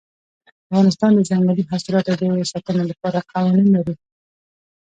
افغانستان 0.65 1.11
د 1.15 1.19
ځنګلي 1.29 1.63
حاصلاتو 1.71 2.11
د 2.19 2.23
ساتنې 2.51 2.83
لپاره 2.91 3.25
قوانین 3.31 3.67
لري. 3.75 3.95